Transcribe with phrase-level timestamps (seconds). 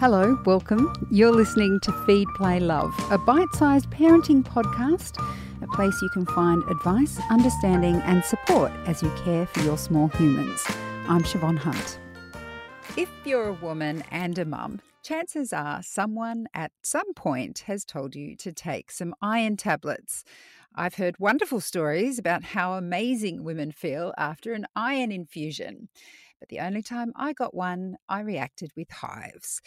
[0.00, 0.90] Hello, welcome.
[1.10, 5.22] You're listening to Feed, Play, Love, a bite sized parenting podcast,
[5.60, 10.08] a place you can find advice, understanding, and support as you care for your small
[10.08, 10.64] humans.
[11.06, 12.00] I'm Siobhan Hunt.
[12.96, 18.16] If you're a woman and a mum, chances are someone at some point has told
[18.16, 20.24] you to take some iron tablets.
[20.74, 25.90] I've heard wonderful stories about how amazing women feel after an iron infusion.
[26.40, 29.60] But the only time I got one, I reacted with hives.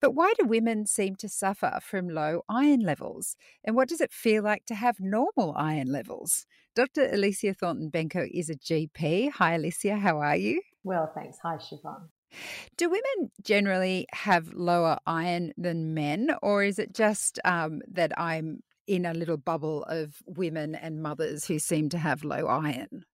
[0.00, 3.36] But why do women seem to suffer from low iron levels?
[3.64, 6.46] And what does it feel like to have normal iron levels?
[6.74, 7.08] Dr.
[7.08, 9.30] Elysia Thornton Benko is a GP.
[9.30, 10.60] Hi, Elysia, how are you?
[10.84, 11.38] Well, thanks.
[11.42, 12.08] Hi, Siobhan.
[12.76, 18.60] Do women generally have lower iron than men, or is it just um, that I'm
[18.86, 23.04] in a little bubble of women and mothers who seem to have low iron?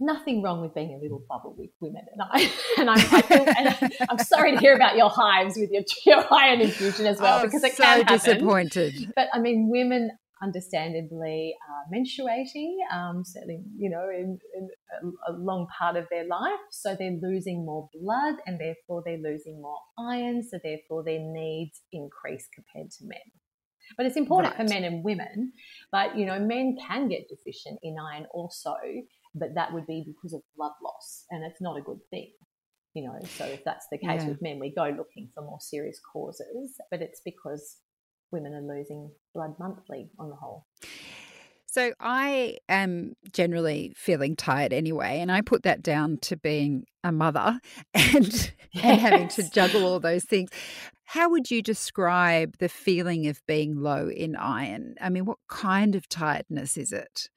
[0.00, 2.02] Nothing wrong with being a little bubble with women.
[2.12, 5.70] And I and I'm, I feel, and I'm sorry to hear about your hives with
[5.70, 8.14] your, your iron infusion as well, oh, because it so can happen.
[8.14, 9.12] disappointed.
[9.14, 10.10] But I mean, women
[10.42, 14.68] understandably are menstruating, um, certainly, you know, in, in
[15.28, 16.58] a, a long part of their life.
[16.70, 20.42] So they're losing more blood and therefore they're losing more iron.
[20.42, 23.20] So therefore their needs increase compared to men.
[23.96, 24.68] But it's important right.
[24.68, 25.52] for men and women.
[25.92, 28.74] But, you know, men can get deficient in iron also
[29.34, 32.32] but that would be because of blood loss, and it's not a good thing.
[32.94, 34.28] You know, so if that's the case yeah.
[34.28, 37.78] with men, we go looking for more serious causes, but it's because
[38.30, 40.66] women are losing blood monthly on the whole.
[41.66, 47.12] So I am generally feeling tired anyway, and I put that down to being a
[47.12, 47.60] mother
[47.94, 48.84] and yes.
[48.84, 50.50] and having to juggle all those things.
[51.04, 54.96] How would you describe the feeling of being low in iron?
[55.00, 57.30] I mean, what kind of tiredness is it?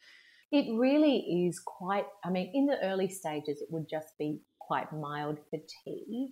[0.56, 1.18] It really
[1.48, 6.32] is quite, I mean, in the early stages, it would just be quite mild fatigue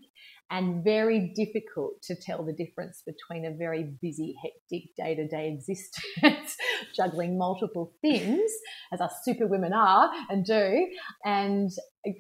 [0.50, 5.50] and very difficult to tell the difference between a very busy, hectic day to day
[5.50, 6.56] existence,
[6.96, 8.50] juggling multiple things,
[8.94, 10.88] as us superwomen are and do,
[11.26, 11.72] and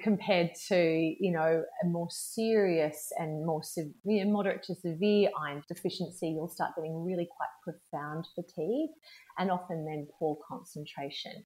[0.01, 6.27] compared to, you know, a more serious and more severe, moderate to severe iron deficiency,
[6.27, 8.89] you'll start getting really quite profound fatigue
[9.37, 11.45] and often then poor concentration.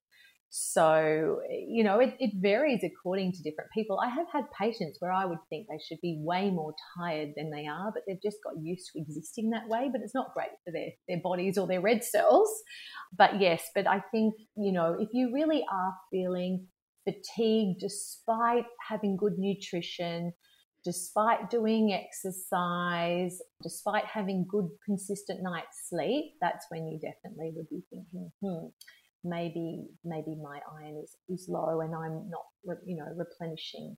[0.50, 4.00] So, you know, it, it, varies according to different people.
[4.00, 7.50] I have had patients where I would think they should be way more tired than
[7.50, 9.90] they are, but they've just got used to existing that way.
[9.92, 12.50] But it's not great for their, their bodies or their red cells.
[13.16, 16.66] But yes, but I think, you know, if you really are feeling
[17.04, 20.32] fatigued despite having good nutrition,
[20.82, 27.82] despite doing exercise, despite having good, consistent night's sleep, that's when you definitely would be
[27.90, 28.68] thinking, hmm
[29.24, 33.96] maybe maybe my iron is, is low and I'm not you know replenishing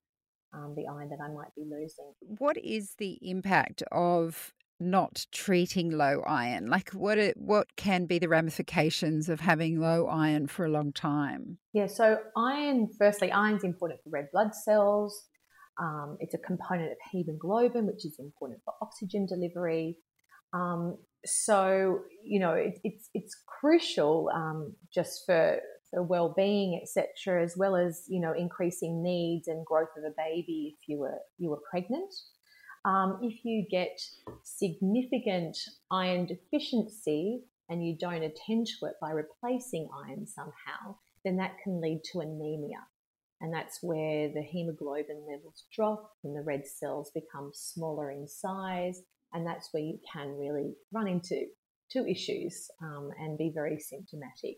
[0.53, 2.13] um, the iron that I might be losing.
[2.39, 6.67] What is the impact of not treating low iron?
[6.67, 10.91] Like what it, what can be the ramifications of having low iron for a long
[10.91, 11.59] time?
[11.73, 15.27] Yeah, so iron firstly iron's important for red blood cells.
[15.79, 19.97] Um, it's a component of hemoglobin, which is important for oxygen delivery.
[20.53, 25.59] Um, so you know it, it's it's crucial um, just for
[25.89, 30.75] for well-being etc as well as you know increasing needs and growth of a baby
[30.77, 32.13] if you were you were pregnant.
[32.83, 34.01] Um, if you get
[34.41, 35.55] significant
[35.91, 41.81] iron deficiency and you don't attend to it by replacing iron somehow then that can
[41.81, 42.79] lead to anemia.
[43.39, 49.01] And that's where the hemoglobin levels drop and the red cells become smaller in size
[49.33, 51.45] and that's where you can really run into
[51.91, 54.57] two issues um, and be very symptomatic.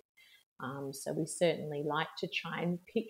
[0.63, 3.06] Um, so we certainly like to try and pick,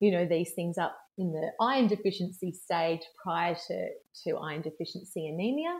[0.00, 3.88] you know, these things up in the iron deficiency stage prior to,
[4.24, 5.78] to iron deficiency anemia.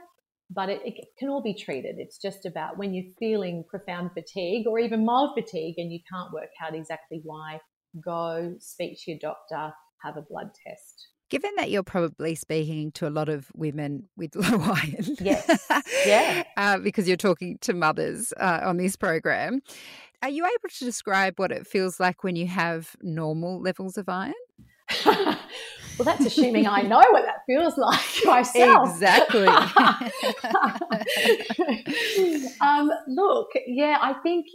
[0.51, 1.97] But it, it can all be treated.
[1.99, 6.33] It's just about when you're feeling profound fatigue or even mild fatigue and you can't
[6.33, 7.61] work out exactly why,
[8.03, 11.09] go speak to your doctor, have a blood test.
[11.31, 15.69] Given that you're probably speaking to a lot of women with low iron, yes,
[16.07, 19.61] yeah, uh, because you're talking to mothers uh, on this program,
[20.23, 24.09] are you able to describe what it feels like when you have normal levels of
[24.09, 24.33] iron?
[25.05, 25.37] well,
[26.05, 28.91] that's assuming I know what that feels like myself.
[28.91, 29.47] Exactly.
[32.61, 34.47] um, look, yeah, I think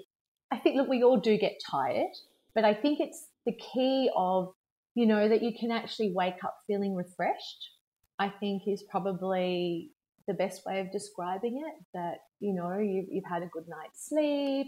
[0.51, 2.11] I think look, we all do get tired,
[2.55, 4.53] but I think it's the key of
[4.95, 7.71] you know, that you can actually wake up feeling refreshed,
[8.19, 9.91] I think is probably
[10.27, 11.85] the best way of describing it.
[11.93, 14.67] That, you know, you've, you've had a good night's sleep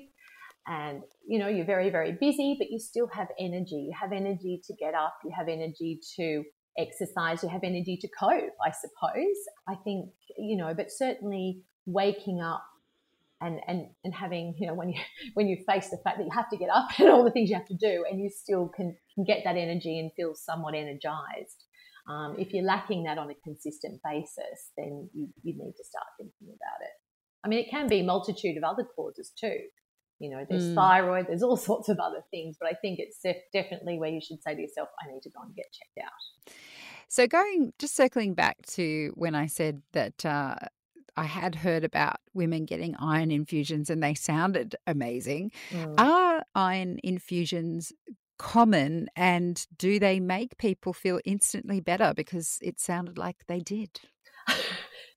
[0.67, 3.87] and, you know, you're very, very busy, but you still have energy.
[3.87, 6.43] You have energy to get up, you have energy to
[6.77, 9.37] exercise, you have energy to cope, I suppose.
[9.67, 12.63] I think, you know, but certainly waking up
[13.41, 14.99] and, and, and having, you know, when you,
[15.33, 17.49] when you face the fact that you have to get up and all the things
[17.49, 20.75] you have to do and you still can, can get that energy and feel somewhat
[20.75, 21.63] energized.
[22.07, 26.05] Um, if you're lacking that on a consistent basis, then you, you need to start
[26.17, 26.93] thinking about it.
[27.43, 29.57] I mean, it can be a multitude of other causes too.
[30.19, 30.75] You know, there's mm.
[30.75, 33.21] thyroid, there's all sorts of other things, but I think it's
[33.53, 36.53] definitely where you should say to yourself, I need to go and get checked out.
[37.07, 40.55] So, going just circling back to when I said that uh,
[41.17, 45.51] I had heard about women getting iron infusions and they sounded amazing.
[45.71, 45.95] Mm.
[45.97, 47.93] Are iron infusions
[48.37, 52.13] common and do they make people feel instantly better?
[52.15, 54.01] Because it sounded like they did.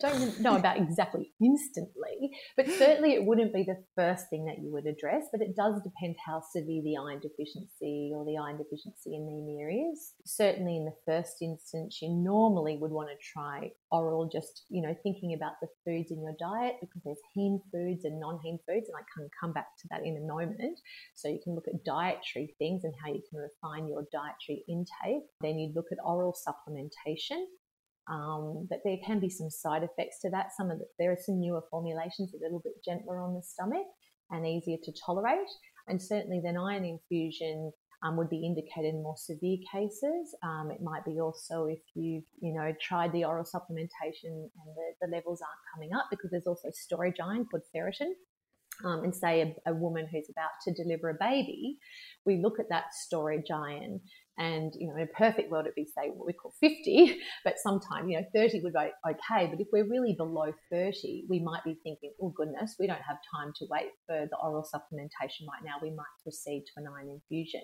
[0.00, 4.70] Don't know about exactly instantly, but certainly it wouldn't be the first thing that you
[4.72, 5.24] would address.
[5.32, 10.12] But it does depend how severe the iron deficiency or the iron deficiency anemia is.
[10.24, 14.94] Certainly, in the first instance, you normally would want to try oral, just you know,
[15.02, 18.96] thinking about the foods in your diet because there's heme foods and non-heme foods, and
[18.96, 20.78] I can come back to that in a moment.
[21.14, 25.24] So you can look at dietary things and how you can refine your dietary intake.
[25.40, 27.44] Then you'd look at oral supplementation
[28.10, 30.48] um, but there can be some side effects to that.
[30.56, 33.86] Some of the, there are some newer formulations a little bit gentler on the stomach
[34.30, 35.48] and easier to tolerate.
[35.88, 37.72] And certainly, then iron infusion
[38.02, 40.34] um, would be indicated in more severe cases.
[40.42, 45.06] Um, it might be also if you've you know tried the oral supplementation and the,
[45.06, 48.12] the levels aren't coming up because there's also storage iron called ferritin.
[48.84, 51.78] Um, and say a, a, woman who's about to deliver a baby,
[52.24, 53.98] we look at that storage iron
[54.38, 57.58] and, you know, in a perfect world, it'd be, say, what we call 50, but
[57.58, 58.78] sometime, you know, 30 would be
[59.10, 59.48] okay.
[59.50, 63.18] But if we're really below 30, we might be thinking, oh, goodness, we don't have
[63.34, 65.74] time to wait for the oral supplementation right now.
[65.82, 67.62] We might proceed to an iron infusion.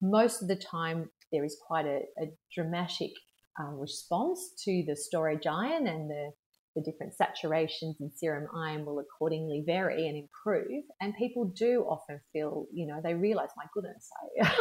[0.00, 3.10] Most of the time, there is quite a, a dramatic
[3.58, 6.30] um, response to the storage iron and the
[6.74, 10.82] the different saturations in serum iron will accordingly vary and improve.
[11.00, 14.08] And people do often feel, you know, they realize, my goodness,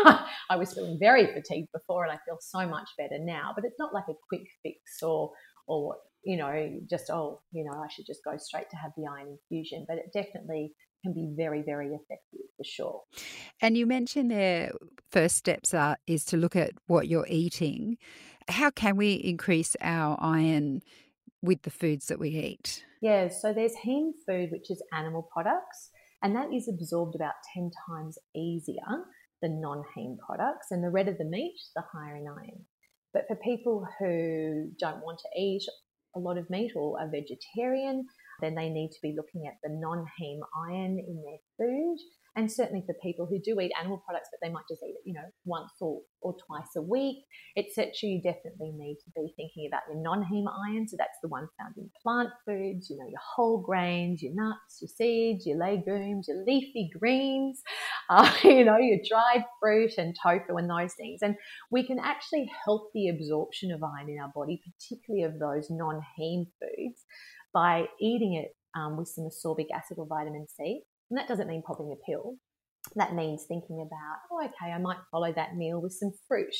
[0.04, 3.51] I, I was feeling very fatigued before and I feel so much better now.
[3.56, 5.31] But it's not like a quick fix or,
[5.68, 9.06] or, you know, just, oh, you know, I should just go straight to have the
[9.10, 9.86] iron infusion.
[9.88, 10.74] But it definitely
[11.04, 13.01] can be very, very effective for sure.
[13.62, 14.71] And you mentioned their
[15.12, 17.98] first steps are is to look at what you're eating.
[18.48, 20.81] How can we increase our iron
[21.43, 22.83] with the foods that we eat?
[23.01, 25.91] Yeah, so there's heme food, which is animal products,
[26.23, 29.05] and that is absorbed about 10 times easier
[29.41, 30.71] than non heme products.
[30.71, 32.65] And the redder the meat, the higher in iron.
[33.13, 35.63] But for people who don't want to eat
[36.15, 38.05] a lot of meat or are vegetarian,
[38.41, 41.97] then they need to be looking at the non heme iron in their food
[42.35, 45.06] and certainly for people who do eat animal products, but they might just eat it,
[45.06, 47.18] you know, once or, or twice a week,
[47.57, 47.91] etc.
[48.01, 50.88] You definitely need to be thinking about your non-heme iron.
[50.88, 54.81] So that's the one found in plant foods, you know, your whole grains, your nuts,
[54.81, 57.62] your seeds, your legumes, your leafy greens,
[58.09, 61.19] uh, you know, your dried fruit and tofu and those things.
[61.21, 61.36] And
[61.71, 66.47] we can actually help the absorption of iron in our body, particularly of those non-heme
[66.59, 67.06] foods,
[67.53, 70.81] by eating it um, with some ascorbic acid or vitamin C.
[71.13, 72.38] And that doesn't mean popping a pill.
[72.95, 76.56] That means thinking about, oh, okay, I might follow that meal with some fruit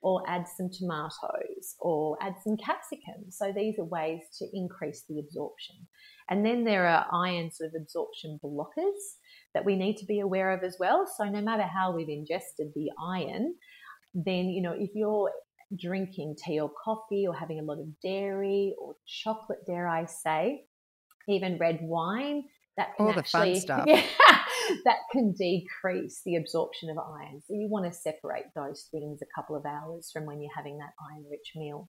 [0.00, 3.28] or add some tomatoes or add some capsicum.
[3.30, 5.74] So these are ways to increase the absorption.
[6.30, 9.16] And then there are iron sort of absorption blockers
[9.54, 11.04] that we need to be aware of as well.
[11.18, 13.56] So no matter how we've ingested the iron,
[14.14, 15.32] then, you know, if you're
[15.76, 20.66] drinking tea or coffee or having a lot of dairy or chocolate, dare I say,
[21.28, 22.44] even red wine,
[22.76, 23.84] that can all the actually, fun stuff.
[23.86, 24.02] Yeah,
[24.84, 27.42] that can decrease the absorption of iron.
[27.46, 30.78] So you want to separate those things a couple of hours from when you're having
[30.78, 31.88] that iron-rich meal.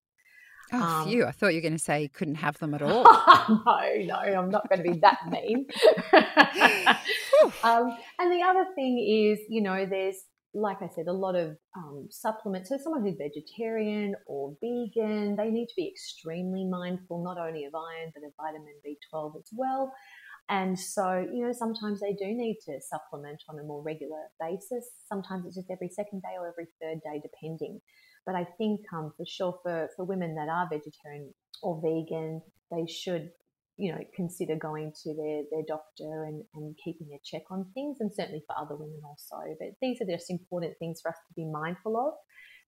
[0.73, 1.25] Oh, um, phew.
[1.25, 3.03] I thought you were going to say you couldn't have them at all.
[3.03, 5.65] no, no, I'm not going to be that mean.
[7.63, 10.17] um, and the other thing is, you know, there's,
[10.53, 12.69] like I said, a lot of um, supplements.
[12.69, 17.73] So, someone who's vegetarian or vegan, they need to be extremely mindful not only of
[17.75, 19.93] iron, but of vitamin B12 as well.
[20.49, 24.89] And so, you know, sometimes they do need to supplement on a more regular basis.
[25.07, 27.81] Sometimes it's just every second day or every third day, depending.
[28.25, 32.85] But I think um, for sure for, for women that are vegetarian or vegan, they
[32.87, 33.31] should,
[33.77, 37.97] you know, consider going to their, their doctor and, and keeping a check on things,
[37.99, 39.37] and certainly for other women also.
[39.59, 42.13] But these are just important things for us to be mindful of.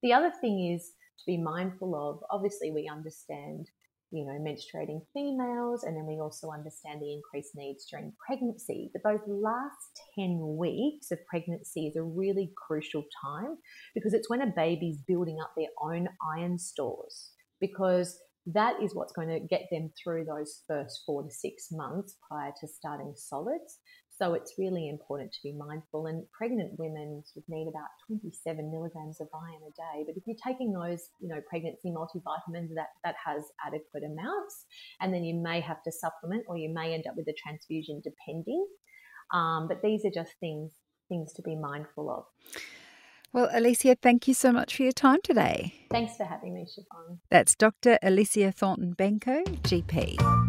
[0.04, 3.68] The other thing is to be mindful of, obviously, we understand
[4.12, 8.90] you know, menstruating females, and then we also understand the increased needs during pregnancy.
[8.94, 13.58] But those last 10 weeks of pregnancy is a really crucial time
[13.94, 17.32] because it's when a baby's building up their own iron stores.
[17.62, 18.18] Because
[18.54, 22.52] that is what's going to get them through those first four to six months prior
[22.60, 23.78] to starting solids.
[24.20, 26.08] So it's really important to be mindful.
[26.08, 30.04] And pregnant women would need about 27 milligrams of iron a day.
[30.06, 34.66] But if you're taking those, you know, pregnancy multivitamins, that, that has adequate amounts.
[35.00, 38.02] And then you may have to supplement or you may end up with a transfusion
[38.04, 38.68] depending.
[39.34, 40.74] Um, but these are just things
[41.08, 42.26] things to be mindful of.
[43.34, 45.74] Well, Elysia, thank you so much for your time today.
[45.92, 47.18] Thanks for having me, Siobhan.
[47.30, 47.98] That's Dr.
[48.04, 50.49] Elysia Thornton Benko, GP.